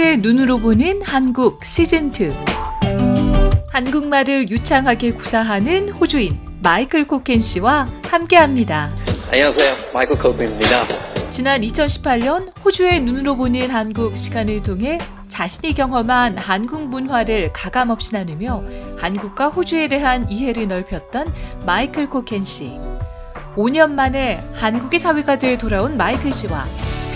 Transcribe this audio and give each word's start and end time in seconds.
호주의 0.00 0.16
눈으로 0.16 0.58
보는 0.58 1.02
한국 1.02 1.60
시즌2. 1.60 2.34
한국말을 3.68 4.48
유창하게 4.48 5.12
구사하는 5.12 5.90
호주인 5.90 6.40
마이클 6.62 7.06
코켄 7.06 7.38
씨와 7.40 7.86
함께 8.08 8.36
합니다. 8.36 8.90
안녕하세요. 9.30 9.76
마이클 9.92 10.16
코크입니다. 10.16 10.86
지난 11.28 11.60
2018년 11.60 12.50
호주의 12.64 12.98
눈으로 13.00 13.36
보는 13.36 13.68
한국 13.68 14.16
시간을 14.16 14.62
통해 14.62 14.98
자신이 15.28 15.74
경험한 15.74 16.38
한국 16.38 16.88
문화를 16.88 17.52
가감없이 17.52 18.14
나누며 18.14 18.64
한국과 18.96 19.48
호주에 19.48 19.88
대한 19.88 20.26
이해를 20.30 20.66
넓혔던 20.66 21.30
마이클 21.66 22.08
코켄 22.08 22.42
씨. 22.42 22.78
5년 23.54 23.90
만에 23.90 24.42
한국의 24.54 24.98
사회가 24.98 25.38
돼 25.38 25.58
돌아온 25.58 25.98
마이클 25.98 26.32
씨와 26.32 26.64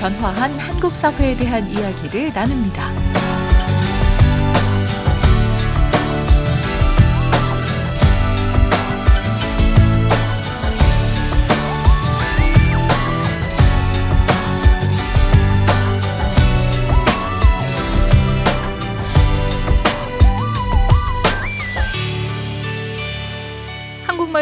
변화한 0.01 0.53
한국 0.59 0.95
사회에 0.95 1.37
대한 1.37 1.71
이야기를 1.71 2.33
나눕니다. 2.33 3.44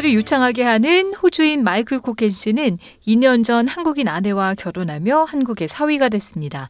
한국말을 0.02 0.12
유창하게 0.12 0.64
하는 0.64 1.14
호주인 1.14 1.62
마이클 1.64 2.00
코켄 2.00 2.30
씨는 2.30 2.78
2년 3.06 3.44
전 3.44 3.68
한국인 3.68 4.08
아내와 4.08 4.54
결혼하며 4.54 5.24
한국의 5.24 5.68
사위가 5.68 6.08
됐습니다. 6.10 6.68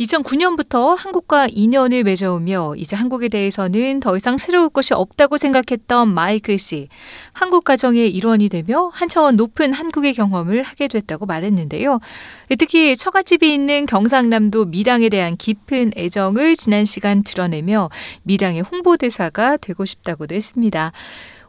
2009년부터 0.00 0.96
한국과 0.96 1.48
인연을 1.50 2.02
맺어오며 2.04 2.74
이제 2.76 2.96
한국에 2.96 3.28
대해서는 3.28 4.00
더 4.00 4.16
이상 4.16 4.38
새로울 4.38 4.70
것이 4.70 4.94
없다고 4.94 5.36
생각했던 5.36 6.08
마이클 6.08 6.58
씨. 6.58 6.88
한국 7.32 7.64
가정의 7.64 8.10
일원이 8.10 8.48
되며 8.48 8.90
한 8.92 9.08
차원 9.08 9.36
높은 9.36 9.72
한국의 9.72 10.14
경험을 10.14 10.62
하게 10.62 10.88
됐다고 10.88 11.26
말했는데요. 11.26 12.00
특히 12.58 12.96
처갓집이 12.96 13.52
있는 13.52 13.86
경상남도 13.86 14.66
밀양에 14.66 15.10
대한 15.10 15.36
깊은 15.36 15.92
애정을 15.96 16.56
지난 16.56 16.86
시간 16.86 17.22
드러내며 17.22 17.90
밀양의 18.22 18.62
홍보대사가 18.62 19.58
되고 19.58 19.84
싶다고도 19.84 20.34
했습니다. 20.34 20.92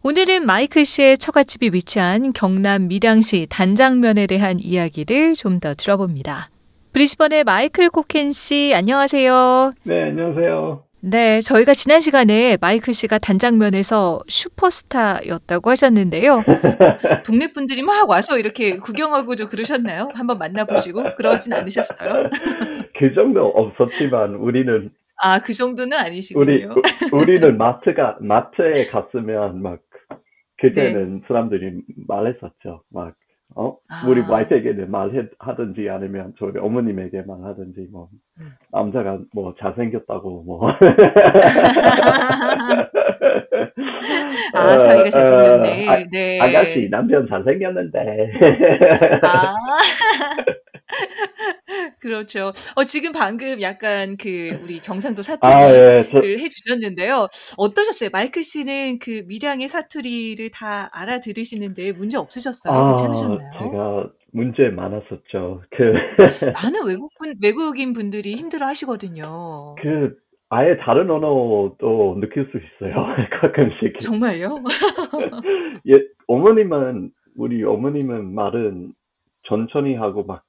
오늘은 0.04 0.46
마이클 0.48 0.84
씨의 0.84 1.18
처갓집이 1.18 1.72
위치한 1.74 2.34
경남 2.34 2.88
밀양시 2.88 3.48
단장면에 3.50 4.26
대한 4.28 4.58
이야기를 4.60 5.34
좀 5.34 5.60
더 5.60 5.74
들어봅니다. 5.76 6.50
브리스번의 6.94 7.44
마이클 7.44 7.90
코켄 7.90 8.32
씨, 8.32 8.74
안녕하세요. 8.74 9.74
네, 9.84 10.04
안녕하세요. 10.10 10.84
네, 11.02 11.40
저희가 11.42 11.74
지난 11.76 12.00
시간에 12.00 12.58
마이클 12.60 12.94
씨가 12.96 13.20
단장면에서 13.20 14.22
슈퍼스타였다고 14.28 15.70
하셨는데요. 15.70 16.44
동네 17.26 17.52
분들이 17.54 17.84
막 17.84 18.10
와서 18.10 18.40
이렇게 18.40 18.78
구경하고 18.78 19.36
좀 19.36 19.50
그러셨나요? 19.50 20.10
한번 20.16 20.40
만나보시고 20.40 21.16
그러진 21.16 21.54
않으셨어요? 21.54 22.30
그 22.98 23.14
정도 23.14 23.46
없었지만 23.48 24.36
우리는 24.36 24.90
아, 25.24 25.38
그 25.40 25.54
정도는 25.54 25.96
아니시군요. 25.96 26.44
우리 26.44 26.66
우- 26.66 26.82
우리는 27.20 27.56
마트가 27.58 28.18
마트에 28.22 28.88
갔으면 28.88 29.62
막 29.62 29.78
그때는 30.62 31.16
네. 31.16 31.22
사람들이 31.28 31.82
말했었죠. 32.08 32.84
막 32.90 33.16
어? 33.56 33.76
아. 33.90 34.08
우리 34.08 34.22
와이프에게는 34.22 34.90
말하든지 34.92 35.90
아니면 35.90 36.34
저희 36.40 36.54
어머님에게 36.58 37.24
말하든지 37.24 37.90
뭐 37.92 38.08
음. 38.40 38.52
남자가 38.72 39.20
뭐 39.34 39.54
잘생겼다고 39.60 40.44
뭐 40.44 40.70
아, 44.54 44.78
사위가 44.78 45.10
잘생겼네. 45.10 45.88
어, 45.88 45.92
아, 45.92 46.04
네. 46.12 46.40
아가씨 46.40 46.90
남편 46.90 47.28
잘생겼는데 47.28 48.32
아. 49.24 49.56
그렇죠. 52.02 52.52
어, 52.76 52.84
지금 52.84 53.12
방금 53.12 53.62
약간 53.62 54.18
그 54.18 54.60
우리 54.64 54.80
경상도 54.80 55.22
사투리를 55.22 55.62
아, 55.62 55.98
예, 56.00 56.04
저, 56.12 56.18
해주셨는데요. 56.20 57.28
어떠셨어요? 57.58 58.10
마이클 58.12 58.44
씨는 58.44 58.98
그 59.00 59.24
밀양의 59.28 59.68
사투리를 59.68 60.50
다 60.50 60.90
알아들으시는데 60.94 61.92
문제 61.94 62.18
없으셨어요? 62.18 62.74
아, 62.74 62.88
괜찮으셨나요? 62.96 63.52
제가 63.54 64.10
문제 64.34 64.70
많았었죠. 64.70 65.62
그, 65.70 65.94
많은 66.64 66.86
외국분, 66.88 67.36
외국인 67.42 67.94
분들이 67.94 68.36
힘들어 68.36 68.66
하시거든요. 68.66 69.76
그, 69.82 70.16
아예 70.50 70.76
다른 70.78 71.10
언어도 71.10 72.18
느낄 72.20 72.50
수 72.52 72.58
있어요. 72.58 72.96
가끔씩. 73.42 74.00
정말요? 74.00 74.64
예, 75.88 76.04
어머님은, 76.28 77.12
우리 77.36 77.64
어머님은 77.64 78.34
말은 78.34 78.94
천천히 79.48 79.96
하고 79.96 80.24
막 80.24 80.44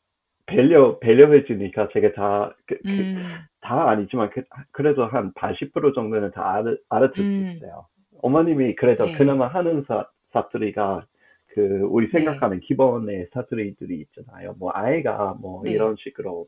배려, 0.57 0.99
배려해주니까 0.99 1.89
제가 1.93 2.13
다, 2.13 2.57
그, 2.67 2.79
그, 2.83 2.91
음, 2.91 3.17
다 3.61 3.89
아니지만 3.91 4.31
그, 4.31 4.43
그래도 4.73 5.07
한 5.07 5.33
80% 5.35 5.95
정도는 5.95 6.31
다 6.33 6.55
알아, 6.55 6.75
알아듣을 6.89 7.25
음. 7.25 7.51
수 7.51 7.57
있어요. 7.57 7.87
어머님이 8.23 8.77
그래도 8.77 9.05
네. 9.05 9.13
그나마 9.17 9.49
하는 9.49 9.85
사, 9.87 10.07
사투리가 10.33 11.07
그 11.49 11.87
우리 11.91 12.11
네. 12.11 12.19
생각하는 12.19 12.61
기본의 12.61 13.29
사투리들이 13.33 14.01
있잖아요. 14.01 14.55
뭐 14.59 14.71
아이가 14.75 15.37
뭐 15.41 15.63
네. 15.65 15.73
이런 15.73 15.97
식으로 15.99 16.47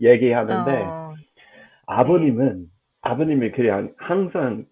얘기하는데 0.00 0.82
어, 0.82 1.14
아버님은 1.86 2.66
아버님이 3.02 3.52
그냥 3.52 3.94
항상 3.96 4.66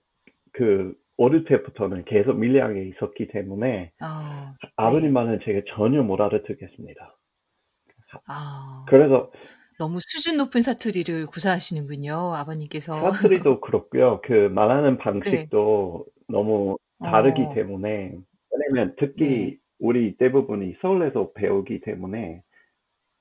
그 0.53 0.95
어릴 1.17 1.45
때부터는 1.45 2.05
계속 2.05 2.39
밀양에 2.39 2.81
있었기 2.83 3.29
때문에 3.29 3.93
어, 4.01 4.55
아버님 4.77 5.13
말은 5.13 5.41
제가 5.45 5.61
전혀 5.75 6.03
못 6.03 6.21
알아듣겠습니다. 6.21 7.18
아, 8.27 8.85
그래서 8.89 9.31
너무 9.79 10.01
수준 10.01 10.37
높은 10.37 10.61
사투리를 10.61 11.27
구사하시는군요, 11.27 12.35
아버님께서. 12.35 13.13
사투리도 13.13 13.61
그렇고요. 13.63 14.21
그 14.25 14.33
말하는 14.33 14.99
방식도 14.99 16.07
너무 16.29 16.77
다르기 17.03 17.43
어. 17.43 17.55
때문에 17.55 18.15
왜냐면 18.51 18.95
특히 18.99 19.25
네. 19.25 19.59
우리 19.79 20.17
대부분이 20.17 20.77
서울에서 20.81 21.33
배우기 21.33 21.81
때문에 21.83 22.43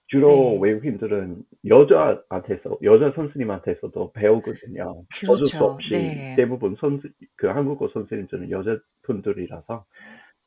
주로 0.07 0.29
네. 0.29 0.59
외국인들은 0.61 1.43
여자한테서 1.67 2.77
여자 2.83 3.11
선생님한테서도 3.15 4.13
배우거든요. 4.13 5.03
어쩔 5.27 5.45
수 5.45 5.57
그렇죠. 5.57 5.65
없이 5.65 5.89
네. 5.91 6.35
대부분 6.37 6.75
선생 6.79 7.11
그 7.35 7.47
한국어 7.47 7.89
선생님들은 7.93 8.49
여자분들이라서 8.49 9.85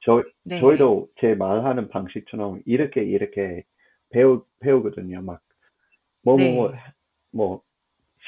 저 0.03 0.23
네. 0.45 0.61
저희도 0.61 1.09
제 1.21 1.35
말하는 1.35 1.89
방식처럼 1.89 2.63
이렇게 2.65 3.03
이렇게 3.03 3.65
배우 4.11 4.45
배우거든요. 4.61 5.23
막 5.23 5.41
뭐뭐뭐 6.23 6.71
네. 6.73 6.79
뭐 7.33 7.63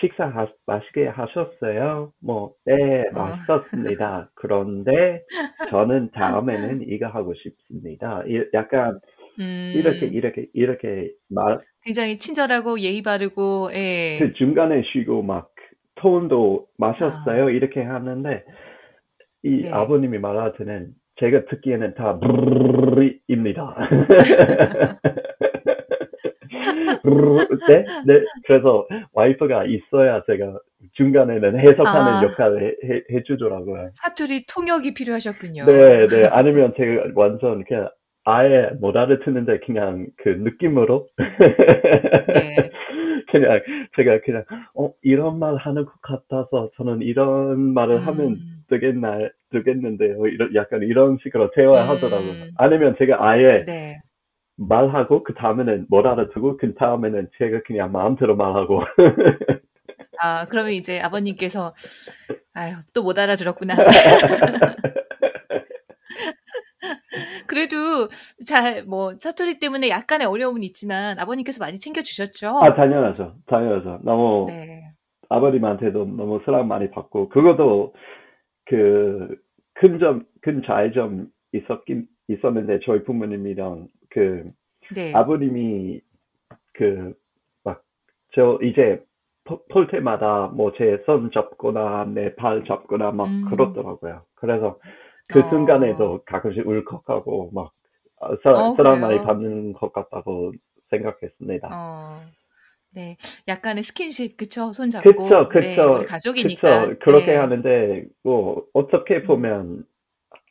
식사 0.00 0.26
하, 0.26 0.48
맛있게 0.66 1.06
하셨어요? 1.06 2.12
뭐, 2.20 2.54
네, 2.64 2.74
어. 3.14 3.14
맛있었습니다. 3.14 4.30
그런데 4.34 5.22
저는 5.70 6.10
다음에는 6.12 6.82
이거 6.88 7.06
하고 7.08 7.34
싶습니다. 7.34 8.22
이- 8.26 8.48
약간 8.54 8.98
음, 9.38 9.72
이렇게 9.74 10.06
이렇게 10.06 10.46
이렇게 10.54 11.10
말, 11.28 11.58
굉장히 11.84 12.18
친절하고 12.18 12.80
예의 12.80 13.02
바르고, 13.02 13.70
예. 13.74 14.18
그 14.20 14.32
중간에 14.34 14.82
쉬고 14.92 15.22
막 15.22 15.50
톤도 15.96 16.66
마셨어요? 16.78 17.50
이렇게 17.50 17.82
하는데 17.82 18.44
이 19.44 19.62
네. 19.62 19.70
아버님이 19.70 20.18
말할 20.18 20.54
때는 20.56 20.92
제가 21.20 21.44
듣기에는 21.46 21.94
다 21.94 22.18
브르르입니다. 22.20 23.76
네? 27.68 27.84
네. 28.06 28.20
그래서 28.46 28.86
와이프가 29.12 29.64
있어야 29.64 30.22
제가 30.26 30.58
중간에는 30.94 31.58
해석하는 31.58 32.12
아. 32.12 32.22
역할을 32.22 32.62
해, 32.62 32.88
해, 32.88 33.02
해 33.10 33.22
주더라고요. 33.24 33.90
사투리 33.94 34.46
통역이 34.46 34.94
필요하셨군요. 34.94 35.64
네, 35.64 36.06
네. 36.06 36.26
아니면 36.30 36.74
제가 36.76 37.12
완전 37.14 37.64
그냥 37.64 37.88
아예 38.24 38.70
못 38.80 38.96
알아듣는데 38.96 39.60
그냥 39.60 40.06
그 40.18 40.28
느낌으로 40.28 41.08
네. 41.16 42.70
그냥 43.32 43.60
제가 43.96 44.20
그냥 44.24 44.44
어 44.74 44.92
이런 45.02 45.38
말 45.38 45.56
하는 45.56 45.84
것 45.84 45.92
같아서 46.02 46.70
저는 46.76 47.02
이런 47.02 47.74
말을 47.74 48.06
하면 48.06 48.26
음, 48.26 48.36
되겠나 48.68 49.18
되겠는데요. 49.50 50.26
이런 50.26 50.54
약간 50.54 50.82
이런 50.82 51.18
식으로 51.22 51.50
대화하더라고요. 51.52 52.30
음. 52.30 52.50
아니면 52.56 52.94
제가 52.98 53.16
아예 53.26 53.64
네. 53.66 54.00
말하고 54.68 55.22
그 55.24 55.34
다음에는 55.34 55.86
못 55.88 56.06
알아듣고 56.06 56.56
그 56.58 56.74
다음에는 56.74 57.28
제가 57.38 57.60
그냥 57.66 57.90
마음대로 57.92 58.36
말하고 58.36 58.82
아, 60.20 60.46
그러면 60.48 60.72
이제 60.72 61.00
아버님께서, 61.00 61.74
아유, 62.54 62.74
또 62.94 63.02
못 63.02 63.18
알아들었구나. 63.18 63.74
그래도 67.46 68.08
잘, 68.46 68.84
뭐, 68.84 69.12
사투리 69.18 69.58
때문에 69.58 69.88
약간의 69.88 70.26
어려움은 70.26 70.62
있지만 70.62 71.18
아버님께서 71.18 71.62
많이 71.64 71.76
챙겨 71.78 72.02
주셨죠? 72.02 72.58
아 72.62 72.74
당연하죠, 72.74 73.34
당연하죠. 73.46 74.00
너무 74.04 74.46
네. 74.48 74.92
아버님한테도 75.28 76.04
너무 76.06 76.40
사랑 76.44 76.68
많이 76.68 76.90
받고 76.90 77.28
그것도 77.30 77.94
그 78.66 79.36
큰 79.74 79.98
점, 79.98 80.24
큰 80.42 80.62
차이점 80.64 81.28
있었긴 81.52 82.06
있었는데 82.28 82.80
저희 82.84 83.02
부모님이랑 83.04 83.88
그 84.12 84.50
네. 84.90 85.12
아버님이 85.14 86.00
그 86.74 87.14
막 87.64 87.82
저 88.34 88.58
이제 88.62 89.02
폴, 89.44 89.58
폴 89.70 89.88
때마다 89.88 90.48
뭐 90.48 90.72
제 90.74 90.98
손 91.06 91.30
잡거나 91.32 92.06
내 92.06 92.34
발 92.36 92.64
잡거나 92.66 93.12
막 93.12 93.28
음. 93.28 93.44
그렇더라고요. 93.50 94.24
그래서 94.34 94.78
그 95.28 95.40
어. 95.40 95.48
순간에도 95.50 96.22
가끔씩 96.26 96.66
울컥하고 96.66 97.50
막 97.54 97.72
어, 98.20 98.36
사, 98.42 98.50
어, 98.52 98.74
사랑 98.76 99.00
많이? 99.00 99.18
받는 99.22 99.72
것 99.74 99.92
같다고 99.92 100.52
생각했습니다. 100.90 101.68
어. 101.72 102.22
네. 102.94 103.16
약간의 103.48 103.82
스킨십, 103.84 104.36
그쵸? 104.36 104.72
손 104.72 104.90
잡고. 104.90 105.10
그쵸, 105.28 105.48
네, 105.54 105.76
그쵸, 105.76 105.94
우리 105.94 106.04
가족이니까. 106.06 106.88
그쵸. 106.88 106.98
그렇게 107.00 107.32
네. 107.32 107.36
하는데, 107.36 108.04
뭐, 108.22 108.64
어떻게 108.74 109.22
음. 109.22 109.26
보면, 109.26 109.84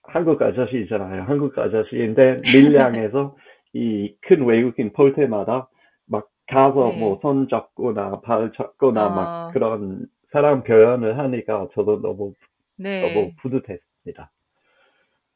한국 0.04 0.42
아저씨잖아요. 0.42 1.24
한국 1.24 1.58
아저씨인데, 1.58 2.44
밀양에서 2.52 3.36
이 3.74 4.16
큰 4.22 4.46
외국인 4.46 4.92
볼 4.94 5.14
때마다 5.14 5.70
막 6.08 6.28
가서 6.48 6.92
네. 6.94 7.00
뭐손 7.00 7.48
잡거나 7.50 8.22
발 8.22 8.52
잡거나 8.58 9.08
어. 9.08 9.10
막 9.10 9.52
그런 9.54 10.06
사랑 10.32 10.64
표현을 10.64 11.18
하니까 11.18 11.68
저도 11.76 12.02
너무, 12.02 12.34
네. 12.78 13.02
너무 13.14 13.32
뿌듯했습니다. 13.42 14.32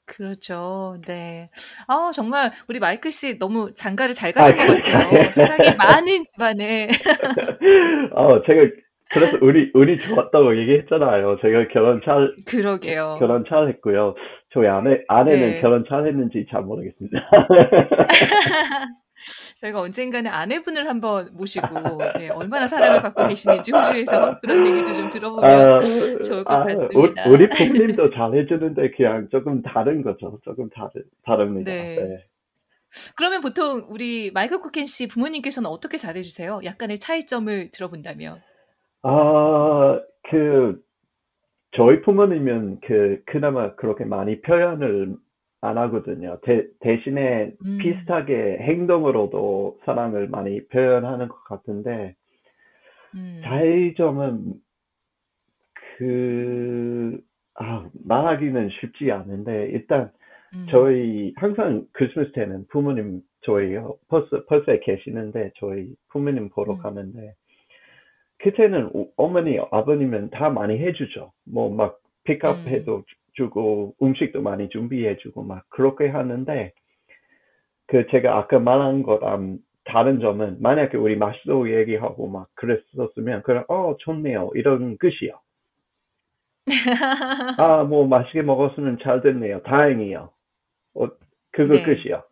그렇죠. 0.05 0.97
네. 1.07 1.49
아, 1.87 2.11
정말 2.13 2.51
우리 2.69 2.79
마이클 2.79 3.11
씨 3.11 3.39
너무 3.39 3.73
장가를 3.73 4.13
잘 4.13 4.31
가신 4.33 4.59
아, 4.59 4.65
것 4.67 4.83
같아요. 4.83 5.31
사랑이 5.31 5.75
많은 5.77 6.23
집안에. 6.25 6.87
어, 8.13 8.41
제가, 8.45 8.69
그래서 9.11 9.37
운이, 9.41 9.71
운이 9.73 9.97
좋았다고 9.99 10.57
얘기했잖아요. 10.61 11.37
제가 11.41 11.67
결혼 11.69 12.01
잘, 12.05 12.33
그러게요. 12.47 13.17
결혼 13.19 13.45
잘 13.49 13.67
했고요. 13.69 14.15
저희 14.55 14.67
아내, 14.69 15.03
아내는 15.09 15.39
네. 15.51 15.61
결혼 15.61 15.83
잘 15.87 16.07
했는지 16.07 16.45
잘 16.49 16.61
모르겠습니다. 16.61 17.17
저희가 19.59 19.81
언젠가는 19.81 20.31
아내분을 20.31 20.87
한번 20.87 21.29
모시고 21.33 21.67
네, 22.17 22.29
얼마나 22.29 22.65
사랑을 22.65 23.01
받고 23.01 23.27
계시는지 23.27 23.73
호주에서 23.73 24.39
그런 24.39 24.65
얘기도 24.65 24.93
좀 24.93 25.09
들어보면 25.09 25.51
아, 25.51 25.79
좋을 26.25 26.43
것 26.45 26.53
아, 26.53 26.63
같습니다. 26.65 27.27
우- 27.27 27.33
우리 27.33 27.49
부모님도 27.49 28.11
잘해주는데 28.11 28.91
그냥 28.91 29.27
조금 29.29 29.61
다른 29.61 30.01
거죠. 30.03 30.39
조금 30.45 30.69
다르, 30.69 30.89
다릅니다. 31.25 31.69
네. 31.69 31.95
네. 31.95 32.25
그러면 33.17 33.41
보통 33.41 33.85
우리 33.89 34.31
마이클 34.31 34.59
코켄 34.61 34.85
씨 34.85 35.09
부모님께서는 35.09 35.69
어떻게 35.69 35.97
잘해주세요? 35.97 36.61
약간의 36.63 36.97
차이점을 36.99 37.71
들어본다면. 37.71 38.41
아, 39.03 39.99
그, 40.29 40.81
저희 41.75 42.01
부모님은 42.01 42.79
그, 42.81 43.21
그나마 43.25 43.75
그렇게 43.75 44.05
많이 44.05 44.41
표현을 44.41 45.15
안 45.61 45.77
하거든요. 45.77 46.39
대, 46.43 46.65
대신에 46.79 47.53
음. 47.65 47.77
비슷하게 47.79 48.59
행동으로도 48.61 49.79
사랑을 49.85 50.27
많이 50.27 50.65
표현하는 50.67 51.27
것 51.27 51.43
같은데, 51.45 52.15
음. 53.15 53.41
차이점은 53.43 54.53
그, 55.97 57.19
아, 57.55 57.89
말하기는 58.05 58.69
쉽지 58.69 59.11
않은데, 59.11 59.69
일단 59.71 60.11
음. 60.55 60.67
저희 60.69 61.33
항상 61.35 61.85
크리스마스 61.93 62.31
때는 62.31 62.65
부모님 62.69 63.21
저희 63.41 63.75
벌써 64.07 64.45
벌써 64.47 64.79
계시는데 64.79 65.51
저희 65.57 65.93
부모님 66.09 66.49
보러 66.49 66.73
음. 66.73 66.77
가는데 66.79 67.33
그때는 68.39 68.89
오- 68.93 69.11
어머니 69.17 69.59
아버님은 69.71 70.29
다 70.31 70.49
많이 70.49 70.77
해주죠. 70.79 71.31
뭐 71.45 71.69
막 71.69 71.99
픽업해도 72.25 73.03
주고 73.33 73.95
음식도 74.01 74.41
많이 74.41 74.69
준비해주고 74.69 75.43
막 75.43 75.65
그렇게 75.69 76.07
하는데 76.09 76.71
그 77.87 78.07
제가 78.11 78.37
아까 78.37 78.59
말한 78.59 79.03
거랑 79.03 79.59
다른 79.85 80.19
점은 80.19 80.61
만약에 80.61 80.97
우리 80.97 81.15
맛있다고 81.17 81.75
얘기하고 81.79 82.27
막 82.27 82.49
그랬었으면 82.55 83.43
그냥 83.43 83.65
어 83.69 83.95
좋네요 83.99 84.51
이런 84.55 84.97
끝이요. 84.97 85.39
아 87.57 87.83
뭐 87.83 88.07
맛있게 88.07 88.41
먹었으면 88.41 88.99
잘 89.03 89.21
됐네요. 89.21 89.61
다행이요. 89.63 90.31
어 90.95 91.07
그거 91.51 91.73
네. 91.75 91.83
끝이요. 91.83 92.23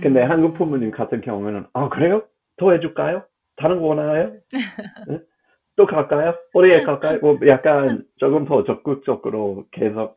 근데 0.00 0.24
음. 0.24 0.30
한국 0.30 0.54
부모님 0.54 0.90
같은 0.90 1.20
경우는 1.20 1.66
아 1.72 1.88
그래요? 1.88 2.24
더 2.56 2.72
해줄까요? 2.72 3.24
다른 3.56 3.80
거 3.80 3.86
원하나요? 3.86 4.32
응? 5.10 5.20
또 5.76 5.86
갈까요? 5.86 6.34
어디에 6.52 6.82
갈까요? 6.82 7.18
뭐 7.20 7.38
약간 7.46 8.04
조금 8.16 8.44
더 8.44 8.64
적극적으로 8.64 9.66
계속 9.72 10.16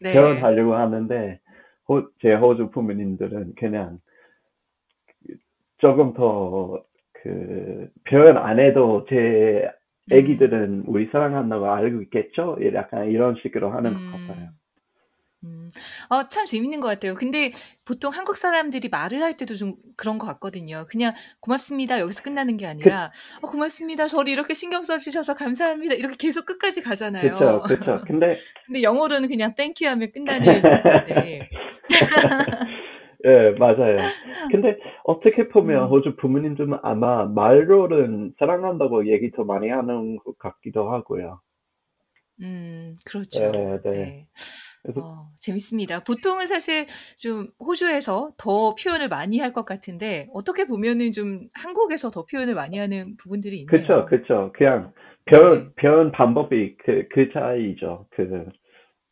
네. 0.00 0.12
표현하려고 0.12 0.74
하는데 0.74 1.40
호, 1.88 2.08
제 2.20 2.34
호주 2.34 2.70
부모님들은 2.70 3.54
그냥 3.56 3.98
조금 5.78 6.12
더 6.14 6.88
그 7.22 7.88
표현 8.08 8.36
안 8.36 8.58
해도 8.58 9.04
제 9.08 9.70
애기들은 10.10 10.84
우리 10.86 11.06
사랑한다고 11.10 11.66
알고 11.66 12.02
있겠죠? 12.02 12.56
약간 12.74 13.10
이런 13.10 13.36
식으로 13.42 13.70
하는 13.70 13.92
것 13.92 14.00
같아요. 14.18 14.48
음. 15.44 15.70
어, 16.08 16.24
참 16.28 16.46
재밌는 16.46 16.80
것 16.80 16.88
같아요. 16.88 17.14
근데 17.14 17.52
보통 17.84 18.12
한국 18.12 18.36
사람들이 18.36 18.88
말을 18.88 19.22
할 19.22 19.36
때도 19.36 19.56
좀 19.56 19.74
그런 19.96 20.18
것 20.18 20.26
같거든요. 20.26 20.86
그냥 20.88 21.14
고맙습니다. 21.40 22.00
여기서 22.00 22.22
끝나는 22.22 22.56
게 22.56 22.66
아니라 22.66 23.12
어, 23.40 23.46
고맙습니다. 23.48 24.06
저를 24.08 24.32
이렇게 24.32 24.54
신경 24.54 24.82
써주셔서 24.82 25.34
감사합니다. 25.34 25.94
이렇게 25.94 26.16
계속 26.18 26.44
끝까지 26.46 26.82
가잖아요. 26.82 27.62
그쵸, 27.62 27.62
그쵸. 27.62 28.00
근데 28.04 28.38
근데 28.66 28.82
영어로는 28.82 29.28
그냥 29.28 29.54
thank 29.54 29.74
you 29.74 29.86
하면 29.86 30.10
끝나는 30.12 30.62
건데. 30.62 31.48
예, 33.24 33.50
맞아요. 33.58 33.96
근데 34.50 34.78
어떻게 35.04 35.48
보면 35.48 35.84
음. 35.84 35.88
호주 35.88 36.16
부모님들은 36.16 36.78
아마 36.82 37.24
말로는 37.24 38.34
사랑한다고 38.38 39.08
얘기 39.08 39.30
더 39.32 39.44
많이 39.44 39.68
하는 39.68 40.16
것 40.18 40.38
같기도 40.38 40.92
하고요. 40.92 41.40
음, 42.40 42.94
그렇죠. 43.04 43.50
네, 43.50 43.78
네. 43.82 43.90
네. 43.90 44.26
어, 44.96 45.30
재밌습니다. 45.38 46.00
보통은 46.04 46.46
사실 46.46 46.86
좀 47.18 47.48
호주에서 47.60 48.32
더 48.38 48.74
표현을 48.74 49.08
많이 49.08 49.38
할 49.38 49.52
것 49.52 49.64
같은데 49.64 50.28
어떻게 50.34 50.66
보면은 50.66 51.12
좀 51.12 51.48
한국에서 51.54 52.10
더 52.10 52.24
표현을 52.26 52.54
많이 52.54 52.78
하는 52.78 53.16
부분들이 53.16 53.60
있네요. 53.60 53.68
그쵸, 53.80 54.06
그쵸. 54.06 54.52
그냥 54.56 54.92
표현, 55.26 55.64
네. 55.64 55.70
표현 55.80 56.12
방법이 56.12 56.76
그, 56.84 57.08
그 57.12 57.30
차이죠. 57.32 58.06
그, 58.10 58.46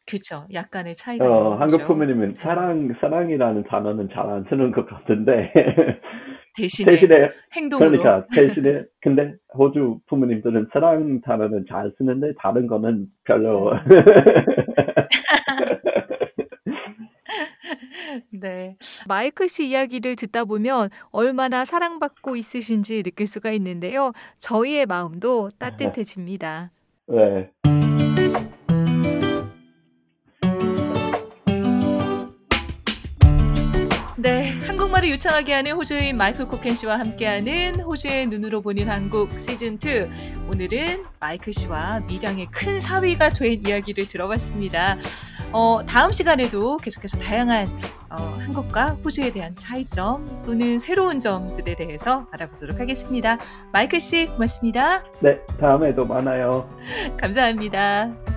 그쵸. 0.07 0.47
약간의 0.53 0.95
차이가 0.95 1.25
어, 1.29 1.55
한국. 1.57 1.87
부모님은 1.87 2.35
네. 2.35 2.41
사랑, 2.43 2.95
사랑이라는 3.01 3.65
단어는 3.65 4.09
잘 4.13 4.29
안 4.31 4.45
쓰는 4.49 4.71
것 4.73 4.87
같은데, 4.87 5.53
대신에 6.57 6.93
대신에, 6.93 7.29
행동으로. 7.55 7.91
그러니까, 7.91 8.27
대신에, 8.35 8.85
근데 9.01 9.35
호주 9.57 10.01
부모님들은 10.07 10.69
사랑 10.73 11.21
단어는 11.21 11.67
잘 11.69 11.93
쓰는데, 11.99 12.33
다른 12.39 12.67
거는 12.67 13.07
별로. 13.25 13.73
음. 13.73 13.79
네. 18.31 18.77
마이클 19.09 19.49
씨 19.49 19.69
이야기를 19.69 20.17
듣다 20.17 20.45
보면 20.45 20.91
얼마나 21.11 21.65
사랑받고 21.65 22.37
있으신지 22.37 23.03
느낄 23.03 23.27
수가 23.27 23.51
있는데요. 23.53 24.13
저희의 24.39 24.87
마음도 24.87 25.51
따뜻해집니다. 25.59 26.71
네. 27.09 27.51
네, 34.19 34.51
한국말을 34.67 35.11
유창하게 35.11 35.53
하는 35.53 35.73
호주인 35.73 36.17
마이클 36.17 36.47
코켄 36.49 36.75
씨와 36.75 36.99
함께하는 36.99 37.81
호주의 37.81 38.27
눈으로 38.27 38.63
보는 38.63 38.89
한국 38.89 39.39
시즌 39.39 39.75
2. 39.75 40.49
오늘은 40.51 41.05
마이클 41.21 41.53
씨와 41.53 42.01
밀양의 42.01 42.47
큰 42.51 42.81
사위가 42.81 43.31
된 43.35 43.61
이야기를 43.67 44.09
들어봤습니다. 44.09 44.97
어, 45.53 45.81
다음 45.87 46.13
시간에도 46.13 46.79
계속해서 46.79 47.19
다양한 47.19 47.69
어, 48.09 48.39
한국과 48.41 48.93
호주에 49.05 49.33
대한 49.33 49.55
차이점 49.55 50.27
또는 50.47 50.79
새로운 50.79 51.19
점들에 51.19 51.77
대해서 51.77 52.27
알아보도록 52.33 52.81
하겠습니다. 52.81 53.37
마이클 53.71 54.01
씨 54.01 54.29
고맙습니다. 54.29 55.05
네, 55.21 55.39
다음에도 55.61 56.07
만나요. 56.07 56.67
감사합니다. 57.21 58.36